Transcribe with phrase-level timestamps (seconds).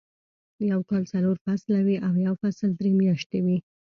[0.71, 3.57] يو کال څلور فصله وي او يو فصل درې میاشتې وي.